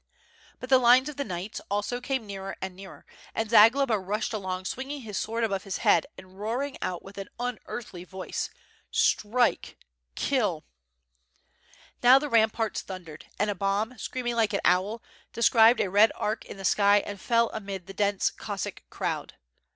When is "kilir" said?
10.15-10.63